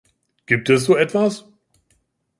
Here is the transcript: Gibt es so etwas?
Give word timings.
Gibt 0.47 0.71
es 0.71 0.85
so 0.85 0.97
etwas? 0.97 1.45